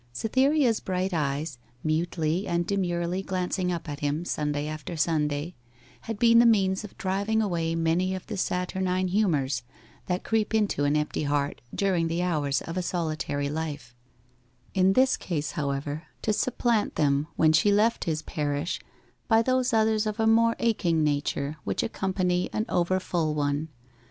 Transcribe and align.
Cytherea's 0.13 0.79
bright 0.79 1.13
eyes, 1.13 1.59
mutely 1.83 2.47
and 2.47 2.65
demurely 2.65 3.21
glancing 3.21 3.71
up 3.71 3.87
at 3.87 3.99
him 3.99 4.25
Sunday 4.25 4.65
after 4.65 4.97
Sunday, 4.97 5.53
had 6.05 6.17
been 6.17 6.39
the 6.39 6.45
means 6.47 6.83
of 6.83 6.97
driving 6.97 7.39
away 7.39 7.75
many 7.75 8.15
of 8.15 8.25
the 8.25 8.35
saturnine 8.35 9.09
humours 9.09 9.61
that 10.07 10.23
creep 10.23 10.55
into 10.55 10.85
an 10.85 10.95
empty 10.95 11.21
heart 11.21 11.61
during 11.71 12.07
the 12.07 12.23
hours 12.23 12.63
of 12.63 12.77
a 12.77 12.81
solitary 12.81 13.47
life; 13.47 13.93
in 14.73 14.93
this 14.93 15.15
case, 15.17 15.51
however, 15.51 16.07
to 16.23 16.33
supplant 16.33 16.95
them, 16.95 17.27
when 17.35 17.53
she 17.53 17.71
left 17.71 18.05
his 18.05 18.23
parish, 18.23 18.79
by 19.27 19.43
those 19.43 19.71
others 19.71 20.07
of 20.07 20.19
a 20.19 20.25
more 20.25 20.55
aching 20.57 21.03
nature 21.03 21.57
which 21.63 21.83
accompany 21.83 22.49
an 22.53 22.65
over 22.69 22.99
full 22.99 23.35
one. 23.35 23.67